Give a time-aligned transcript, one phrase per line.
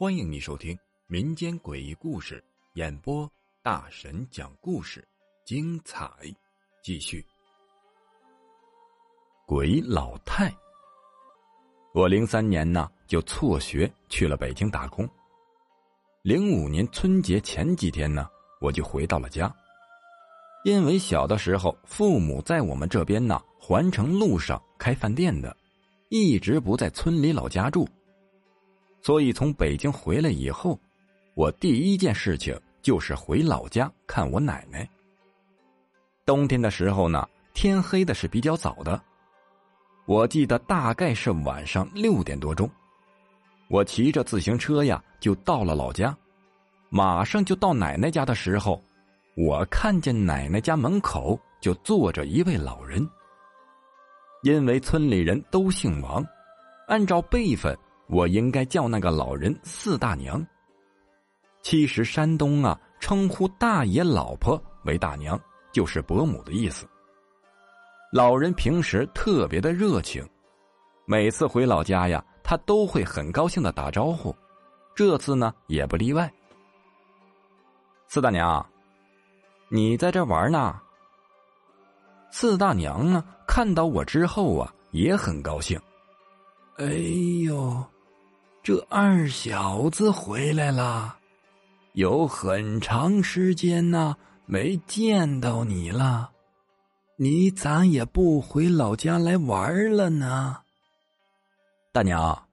[0.00, 0.74] 欢迎你收听
[1.08, 3.30] 民间诡异故事演播，
[3.62, 5.06] 大神讲故事，
[5.44, 6.10] 精彩
[6.82, 7.22] 继续。
[9.46, 10.50] 鬼老太，
[11.92, 15.06] 我零三年呢就辍学去了北京打工。
[16.22, 18.26] 零五年春节前几天呢，
[18.58, 19.54] 我就回到了家，
[20.64, 25.54] 因为小的时候父母在我们这边呢环城路上开饭店的，
[26.08, 27.86] 一直不在村里老家住。
[29.02, 30.78] 所以从北京回来以后，
[31.34, 34.88] 我第一件事情就是回老家看我奶奶。
[36.26, 39.00] 冬天的时候呢，天黑的是比较早的，
[40.06, 42.70] 我记得大概是晚上六点多钟，
[43.68, 46.16] 我骑着自行车呀就到了老家，
[46.88, 48.82] 马上就到奶奶家的时候，
[49.36, 53.08] 我看见奶奶家门口就坐着一位老人。
[54.42, 56.24] 因为村里人都姓王，
[56.86, 57.76] 按照辈分。
[58.10, 60.44] 我应该叫那个老人四大娘。
[61.62, 65.40] 其实山东啊，称呼大爷老婆为大娘，
[65.72, 66.88] 就是伯母的意思。
[68.12, 70.28] 老人平时特别的热情，
[71.06, 74.34] 每次回老家呀，他都会很高兴的打招呼，
[74.94, 76.28] 这次呢也不例外。
[78.08, 78.66] 四大娘，
[79.68, 80.80] 你在这玩呢？
[82.32, 85.80] 四大娘呢，看到我之后啊，也很高兴。
[86.78, 86.86] 哎
[87.44, 87.84] 呦！
[88.62, 91.16] 这二小子回来了，
[91.94, 96.30] 有很长时间呐没见到你了，
[97.16, 100.58] 你咋也不回老家来玩了呢？
[101.90, 102.46] 大娘，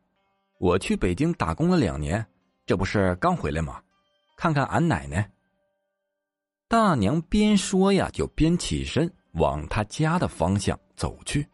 [0.60, 2.26] 我去北京打工了两年，
[2.66, 3.82] 这不是刚回来吗？
[4.38, 5.30] 看看俺奶奶。
[6.70, 11.46] 大娘边说呀，就边起身往他家的方向走去。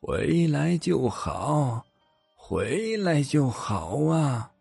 [0.00, 1.82] 回来就好。
[2.48, 4.55] 回来就好啊！